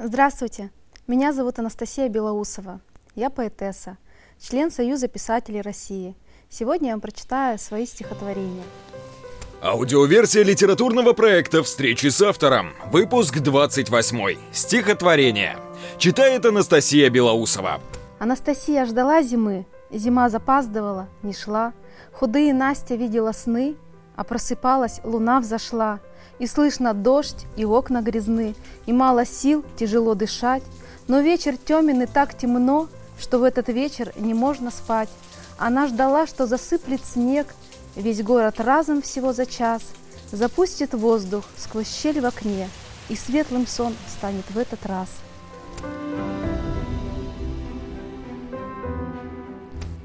Здравствуйте, 0.00 0.70
меня 1.08 1.32
зовут 1.32 1.58
Анастасия 1.58 2.08
Белоусова. 2.08 2.80
Я 3.16 3.30
поэтесса, 3.30 3.98
член 4.38 4.70
Союза 4.70 5.08
писателей 5.08 5.60
России. 5.60 6.14
Сегодня 6.48 6.90
я 6.90 6.94
вам 6.94 7.00
прочитаю 7.00 7.58
свои 7.58 7.84
стихотворения. 7.84 8.62
Аудиоверсия 9.60 10.44
литературного 10.44 11.14
проекта 11.14 11.64
«Встречи 11.64 12.06
с 12.06 12.22
автором». 12.22 12.74
Выпуск 12.92 13.40
28. 13.40 14.38
Стихотворение. 14.52 15.58
Читает 15.98 16.46
Анастасия 16.46 17.10
Белоусова. 17.10 17.80
Анастасия 18.20 18.86
ждала 18.86 19.20
зимы, 19.22 19.66
зима 19.90 20.28
запаздывала, 20.28 21.08
не 21.24 21.32
шла. 21.32 21.72
Худые 22.12 22.54
Настя 22.54 22.94
видела 22.94 23.32
сны, 23.32 23.74
а 24.18 24.24
просыпалась, 24.24 25.00
луна 25.04 25.38
взошла. 25.38 26.00
И 26.40 26.46
слышно 26.48 26.92
дождь, 26.92 27.46
и 27.56 27.64
окна 27.64 28.02
грязны, 28.02 28.56
и 28.84 28.92
мало 28.92 29.24
сил, 29.24 29.64
тяжело 29.78 30.14
дышать. 30.14 30.64
Но 31.06 31.20
вечер 31.20 31.56
темен 31.56 32.02
и 32.02 32.06
так 32.06 32.36
темно, 32.36 32.88
что 33.20 33.38
в 33.38 33.44
этот 33.44 33.68
вечер 33.68 34.12
не 34.16 34.34
можно 34.34 34.72
спать. 34.72 35.08
Она 35.56 35.86
ждала, 35.86 36.26
что 36.26 36.46
засыплет 36.46 37.04
снег, 37.04 37.54
Весь 37.94 38.22
город 38.22 38.60
разом 38.60 39.02
всего 39.02 39.32
за 39.32 39.44
час 39.44 39.82
Запустит 40.30 40.94
воздух 40.94 41.44
сквозь 41.56 41.90
щель 41.90 42.20
в 42.20 42.26
окне, 42.26 42.68
И 43.08 43.16
светлым 43.16 43.66
сон 43.66 43.94
станет 44.18 44.48
в 44.50 44.58
этот 44.58 44.84
раз. 44.84 45.08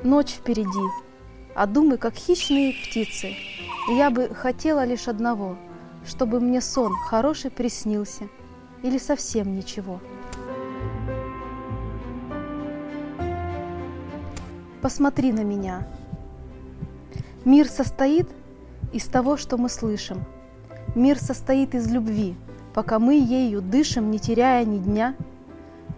Ночь 0.03 0.33
впереди, 0.33 0.87
а 1.55 1.65
думы, 1.65 1.97
как 1.97 2.15
хищные 2.15 2.73
птицы. 2.73 3.35
Я 3.89 4.09
бы 4.09 4.29
хотела 4.33 4.85
лишь 4.85 5.07
одного, 5.07 5.57
Чтобы 6.05 6.39
мне 6.39 6.61
сон 6.61 6.93
хороший 7.07 7.51
приснился 7.51 8.29
Или 8.81 8.97
совсем 8.97 9.55
ничего. 9.55 9.99
Посмотри 14.81 15.31
на 15.31 15.43
меня, 15.43 15.87
Мир 17.45 17.67
состоит 17.67 18.29
из 18.93 19.05
того, 19.05 19.35
что 19.35 19.57
мы 19.57 19.67
слышим. 19.67 20.23
Мир 20.95 21.19
состоит 21.19 21.75
из 21.75 21.91
любви, 21.91 22.35
пока 22.73 22.99
мы 22.99 23.15
ею 23.15 23.61
дышим, 23.61 24.11
не 24.11 24.19
теряя 24.19 24.63
ни 24.63 24.77
дня. 24.77 25.15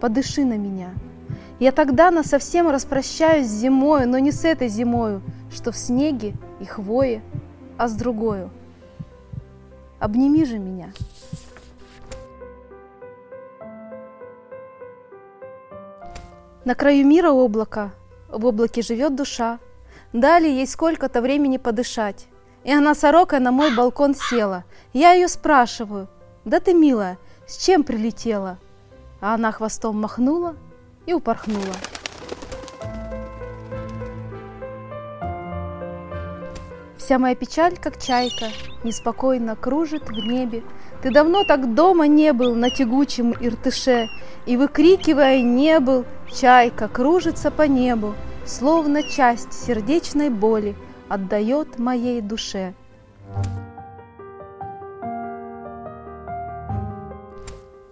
Подыши 0.00 0.44
на 0.44 0.56
меня. 0.56 0.90
Я 1.60 1.70
тогда 1.70 2.10
на 2.10 2.24
совсем 2.24 2.68
распрощаюсь 2.68 3.46
с 3.46 3.60
зимою, 3.60 4.08
но 4.08 4.18
не 4.18 4.32
с 4.32 4.44
этой 4.44 4.68
зимою, 4.68 5.22
что 5.50 5.70
в 5.70 5.76
снеге 5.76 6.34
и 6.60 6.64
хвое, 6.64 7.22
а 7.78 7.88
с 7.88 7.94
другою. 7.94 8.50
Обними 9.98 10.44
же 10.44 10.58
меня. 10.58 10.92
На 16.64 16.74
краю 16.74 17.06
мира 17.06 17.30
облака, 17.30 17.92
в 18.28 18.44
облаке 18.44 18.82
живет 18.82 19.14
душа, 19.14 19.58
Дали 20.12 20.48
ей 20.48 20.66
сколько-то 20.66 21.20
времени 21.20 21.58
подышать. 21.58 22.26
И 22.64 22.72
она 22.72 22.94
сорока 22.94 23.38
на 23.38 23.52
мой 23.52 23.74
балкон 23.76 24.14
села. 24.14 24.64
Я 24.92 25.12
ее 25.12 25.28
спрашиваю, 25.28 26.08
да 26.44 26.58
ты, 26.58 26.72
милая, 26.72 27.18
с 27.46 27.64
чем 27.64 27.84
прилетела? 27.84 28.58
А 29.20 29.34
она 29.34 29.52
хвостом 29.52 30.00
махнула 30.00 30.56
и 31.04 31.12
упорхнула. 31.12 31.74
Вся 37.06 37.20
моя 37.20 37.36
печаль, 37.36 37.76
как 37.80 38.02
чайка, 38.02 38.46
неспокойно 38.82 39.54
кружит 39.54 40.08
в 40.08 40.10
небе. 40.10 40.64
Ты 41.02 41.12
давно 41.12 41.44
так 41.44 41.72
дома 41.72 42.08
не 42.08 42.32
был 42.32 42.56
на 42.56 42.68
тягучем 42.68 43.30
иртыше, 43.30 44.08
И, 44.44 44.56
выкрикивая 44.56 45.40
«не 45.40 45.78
был», 45.78 46.04
чайка 46.34 46.88
кружится 46.88 47.52
по 47.52 47.62
небу, 47.62 48.16
Словно 48.44 49.04
часть 49.04 49.52
сердечной 49.52 50.30
боли 50.30 50.74
отдает 51.08 51.78
моей 51.78 52.20
душе. 52.20 52.74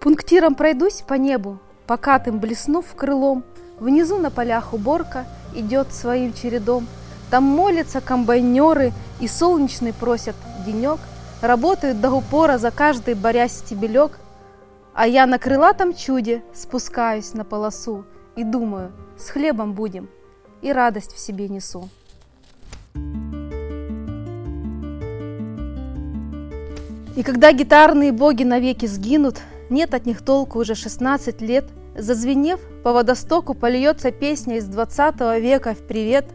Пунктиром 0.01 0.55
пройдусь 0.55 1.03
по 1.07 1.13
небу, 1.13 1.59
покатым 1.87 2.39
блеснув 2.39 2.93
крылом, 2.95 3.45
Внизу 3.79 4.17
на 4.17 4.29
полях 4.29 4.73
уборка 4.73 5.25
идет 5.55 5.93
своим 5.93 6.33
чередом. 6.33 6.85
Там 7.29 7.43
молятся 7.43 8.01
комбайнеры 8.01 8.93
и 9.19 9.27
солнечный 9.27 9.93
просят 9.93 10.35
денек, 10.65 10.99
Работают 11.41 11.99
до 12.01 12.11
упора 12.11 12.57
за 12.57 12.71
каждый 12.71 13.13
борясь 13.13 13.57
стебелек, 13.57 14.19
А 14.93 15.07
я 15.07 15.25
на 15.25 15.37
крылатом 15.37 15.93
чуде 15.93 16.43
спускаюсь 16.53 17.33
на 17.33 17.43
полосу 17.43 18.05
И 18.35 18.43
думаю, 18.43 18.91
с 19.17 19.29
хлебом 19.29 19.73
будем, 19.73 20.09
и 20.61 20.71
радость 20.71 21.13
в 21.13 21.19
себе 21.19 21.47
несу. 21.47 21.89
И 27.15 27.23
когда 27.23 27.53
гитарные 27.53 28.11
боги 28.11 28.43
навеки 28.43 28.85
сгинут, 28.85 29.39
нет 29.69 29.93
от 29.93 30.05
них 30.05 30.21
толку 30.21 30.59
уже 30.59 30.75
16 30.75 31.41
лет, 31.41 31.65
зазвенев, 31.97 32.59
по 32.83 32.91
водостоку 32.91 33.53
польется 33.53 34.11
песня 34.11 34.57
из 34.57 34.65
20 34.65 35.41
века 35.41 35.73
в 35.73 35.87
привет. 35.87 36.25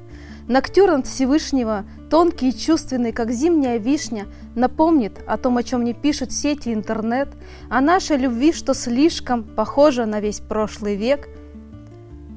Ноктюрн 0.49 1.03
Всевышнего, 1.03 1.84
тонкий 2.11 2.51
и 2.51 2.56
чувственный, 2.56 3.12
как 3.12 3.31
зимняя 3.31 3.78
вишня, 3.78 4.27
напомнит 4.55 5.23
о 5.27 5.37
том, 5.37 5.56
о 5.56 5.62
чем 5.62 5.84
не 5.84 5.95
пишут 5.95 6.33
сети 6.33 6.73
интернет, 6.73 7.28
о 7.69 7.81
нашей 7.81 8.17
любви, 8.17 8.53
что 8.53 8.75
слишком 8.75 9.45
похожа 9.45 10.06
на 10.06 10.21
весь 10.21 10.41
прошлый 10.41 10.97
век– 10.97 11.28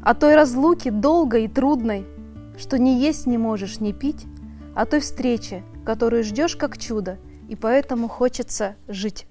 о 0.03 0.16
той 0.16 0.36
разлуке 0.36 0.91
долгой 0.91 1.46
и 1.46 1.47
трудной, 1.47 2.06
что 2.58 2.78
ни 2.78 2.90
есть 2.90 3.25
не 3.25 3.38
можешь, 3.38 3.80
ни 3.80 3.94
пить, 3.94 4.25
о 4.75 4.85
той 4.85 5.00
встрече, 5.00 5.64
которую 5.85 6.24
ждешь 6.24 6.58
как 6.58 6.78
чудо, 6.78 7.20
и 7.47 7.56
поэтому 7.56 8.09
хочется 8.09 8.75
жить. 8.88 9.25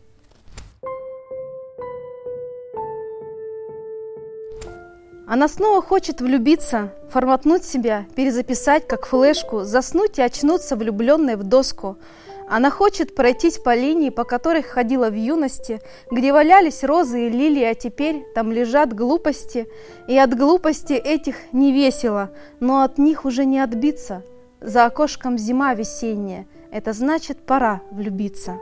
Она 5.26 5.48
снова 5.48 5.82
хочет 5.82 6.20
влюбиться, 6.20 6.92
форматнуть 7.10 7.64
себя, 7.64 8.06
перезаписать 8.14 8.86
как 8.86 9.06
флешку, 9.06 9.64
заснуть 9.64 10.18
и 10.18 10.22
очнуться 10.22 10.76
влюбленной 10.76 11.36
в 11.36 11.44
доску– 11.44 11.96
она 12.54 12.70
хочет 12.70 13.14
пройтись 13.14 13.56
по 13.56 13.74
линии, 13.74 14.10
по 14.10 14.24
которой 14.24 14.62
ходила 14.62 15.08
в 15.08 15.14
юности, 15.14 15.80
где 16.10 16.34
валялись 16.34 16.84
розы 16.84 17.26
и 17.26 17.30
лилии, 17.30 17.64
а 17.64 17.74
теперь 17.74 18.26
там 18.34 18.52
лежат 18.52 18.92
глупости. 18.92 19.68
И 20.06 20.18
от 20.18 20.36
глупости 20.36 20.92
этих 20.92 21.36
не 21.52 21.72
весело, 21.72 22.30
но 22.60 22.82
от 22.82 22.98
них 22.98 23.24
уже 23.24 23.46
не 23.46 23.58
отбиться. 23.58 24.22
За 24.60 24.84
окошком 24.84 25.38
зима 25.38 25.72
весенняя, 25.72 26.46
это 26.70 26.92
значит 26.92 27.38
пора 27.38 27.80
влюбиться. 27.90 28.58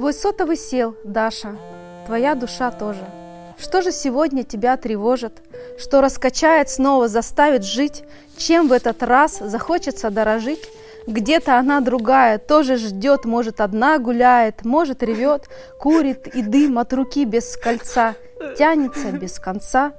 Твой 0.00 0.14
сотовый 0.14 0.56
сел, 0.56 0.96
Даша, 1.04 1.58
твоя 2.06 2.34
душа 2.34 2.70
тоже. 2.70 3.04
Что 3.58 3.82
же 3.82 3.92
сегодня 3.92 4.44
тебя 4.44 4.78
тревожит? 4.78 5.42
Что 5.78 6.00
раскачает 6.00 6.70
снова, 6.70 7.06
заставит 7.06 7.64
жить? 7.64 8.04
Чем 8.38 8.68
в 8.68 8.72
этот 8.72 9.02
раз 9.02 9.40
захочется 9.40 10.08
дорожить? 10.08 10.66
Где-то 11.06 11.58
она 11.58 11.82
другая, 11.82 12.38
тоже 12.38 12.78
ждет, 12.78 13.26
может, 13.26 13.60
одна 13.60 13.98
гуляет, 13.98 14.64
может, 14.64 15.02
ревет, 15.02 15.50
курит, 15.78 16.28
и 16.28 16.40
дым 16.40 16.78
от 16.78 16.94
руки 16.94 17.26
без 17.26 17.54
кольца 17.58 18.14
тянется 18.56 19.12
без 19.12 19.38
конца. 19.38 19.92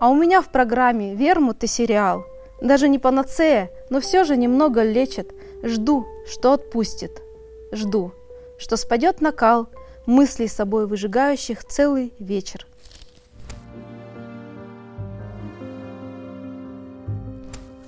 А 0.00 0.10
у 0.10 0.16
меня 0.16 0.42
в 0.42 0.48
программе 0.48 1.14
вермут 1.14 1.62
и 1.62 1.68
сериал. 1.68 2.26
Даже 2.60 2.88
не 2.88 2.98
панацея, 2.98 3.70
но 3.90 4.00
все 4.00 4.24
же 4.24 4.36
немного 4.36 4.82
лечит. 4.82 5.32
Жду, 5.62 6.04
что 6.26 6.54
отпустит. 6.54 7.22
Жду, 7.70 8.12
что 8.58 8.76
спадет 8.76 9.20
накал 9.20 9.68
мыслей 10.06 10.48
собой 10.48 10.86
выжигающих 10.86 11.64
целый 11.64 12.12
вечер. 12.18 12.66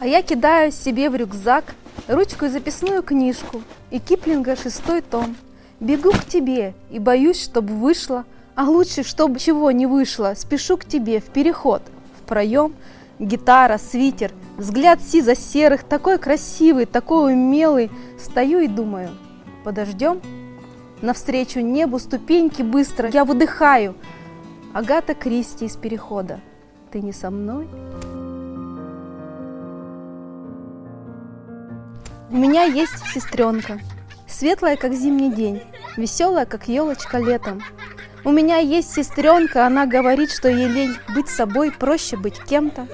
А 0.00 0.06
я 0.06 0.22
кидаю 0.22 0.70
себе 0.70 1.10
в 1.10 1.16
рюкзак 1.16 1.74
ручку 2.06 2.44
и 2.44 2.48
записную 2.48 3.02
книжку 3.02 3.62
и 3.90 3.98
Киплинга 3.98 4.54
шестой 4.56 5.00
том. 5.00 5.36
Бегу 5.80 6.10
к 6.10 6.24
тебе 6.24 6.74
и 6.90 6.98
боюсь, 6.98 7.42
чтобы 7.42 7.74
вышло, 7.74 8.24
а 8.54 8.64
лучше, 8.64 9.02
чтобы 9.02 9.38
чего 9.38 9.70
не 9.70 9.86
вышло. 9.86 10.34
Спешу 10.36 10.76
к 10.76 10.84
тебе 10.84 11.20
в 11.20 11.26
переход, 11.26 11.82
в 12.20 12.26
проем. 12.26 12.74
Гитара, 13.18 13.78
свитер, 13.78 14.32
взгляд 14.56 15.02
сизо-серых, 15.02 15.82
такой 15.82 16.18
красивый, 16.18 16.86
такой 16.86 17.32
умелый. 17.32 17.90
Стою 18.20 18.60
и 18.60 18.68
думаю, 18.68 19.10
подождем? 19.64 20.20
Навстречу 21.02 21.60
небу 21.60 21.98
ступеньки 21.98 22.62
быстро, 22.62 23.08
я 23.12 23.24
выдыхаю. 23.24 23.94
Агата 24.72 25.14
Кристи 25.14 25.66
из 25.66 25.76
перехода. 25.76 26.40
Ты 26.90 27.00
не 27.00 27.12
со 27.12 27.30
мной? 27.30 27.68
У 32.30 32.36
меня 32.36 32.64
есть 32.64 32.98
сестренка, 33.12 33.80
Светлая, 34.28 34.76
как 34.76 34.92
зимний 34.92 35.32
день, 35.32 35.62
веселая, 35.96 36.44
как 36.44 36.68
елочка 36.68 37.18
летом. 37.18 37.62
У 38.24 38.30
меня 38.30 38.58
есть 38.58 38.92
сестренка, 38.92 39.66
она 39.66 39.86
говорит, 39.86 40.30
что 40.30 40.48
ей 40.48 40.68
лень 40.68 40.96
быть 41.14 41.28
собой, 41.28 41.72
проще 41.72 42.16
быть 42.16 42.38
кем-то. 42.44 42.86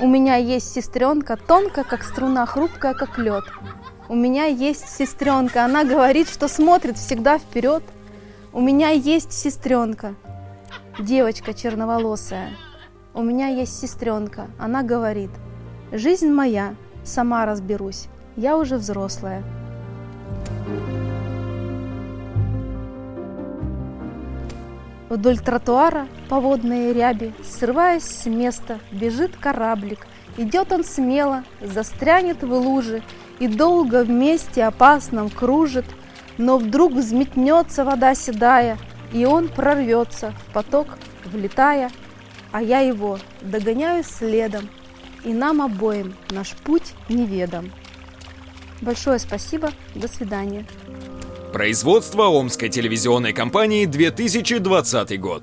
У 0.00 0.06
меня 0.06 0.36
есть 0.36 0.70
сестренка, 0.70 1.36
тонкая, 1.36 1.84
как 1.84 2.02
струна, 2.02 2.44
хрупкая, 2.44 2.92
как 2.92 3.16
лед. 3.16 3.44
У 4.08 4.14
меня 4.14 4.44
есть 4.44 4.88
сестренка, 4.88 5.64
она 5.64 5.82
говорит, 5.82 6.28
что 6.28 6.46
смотрит 6.46 6.96
всегда 6.96 7.38
вперед. 7.38 7.82
У 8.52 8.60
меня 8.60 8.90
есть 8.90 9.32
сестренка, 9.32 10.14
девочка 11.00 11.52
черноволосая. 11.52 12.50
У 13.14 13.22
меня 13.22 13.48
есть 13.48 13.80
сестренка, 13.80 14.46
она 14.58 14.84
говорит, 14.84 15.30
жизнь 15.90 16.30
моя, 16.30 16.76
сама 17.02 17.46
разберусь, 17.46 18.06
я 18.36 18.56
уже 18.56 18.76
взрослая. 18.76 19.42
Вдоль 25.08 25.38
тротуара 25.38 26.06
по 26.28 26.38
водной 26.38 26.92
ряби, 26.92 27.32
срываясь 27.42 28.04
с 28.04 28.26
места, 28.26 28.78
бежит 28.92 29.36
кораблик. 29.36 30.06
Идет 30.36 30.72
он 30.72 30.84
смело, 30.84 31.44
застрянет 31.62 32.42
в 32.42 32.52
луже 32.52 33.02
и 33.38 33.48
долго 33.48 34.04
вместе 34.04 34.64
опасном 34.64 35.30
кружит, 35.30 35.86
но 36.36 36.58
вдруг 36.58 36.92
взметнется 36.92 37.84
вода 37.84 38.14
седая, 38.14 38.78
и 39.12 39.24
он 39.24 39.48
прорвется 39.48 40.32
в 40.32 40.52
поток, 40.52 40.98
влетая, 41.24 41.90
а 42.52 42.62
я 42.62 42.80
его 42.80 43.18
догоняю 43.40 44.04
следом, 44.04 44.68
и 45.24 45.32
нам 45.32 45.62
обоим 45.62 46.14
наш 46.30 46.50
путь 46.50 46.94
неведом. 47.08 47.72
Большое 48.82 49.18
спасибо, 49.18 49.70
до 49.94 50.06
свидания. 50.06 50.66
Производство 51.52 52.24
Омской 52.24 52.68
телевизионной 52.68 53.32
компании 53.32 53.86
2020 53.86 55.18
год. 55.18 55.42